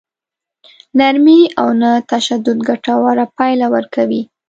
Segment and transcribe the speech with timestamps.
[0.97, 4.21] نرمي او نه تشدد ګټوره پايله ورکوي.